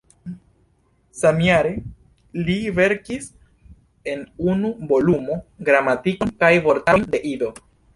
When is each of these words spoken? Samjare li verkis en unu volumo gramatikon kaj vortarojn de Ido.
Samjare 1.19 1.73
li 2.49 2.57
verkis 2.81 3.29
en 4.15 4.27
unu 4.57 4.75
volumo 4.95 5.41
gramatikon 5.73 6.37
kaj 6.45 6.55
vortarojn 6.71 7.11
de 7.17 7.27
Ido. 7.37 7.59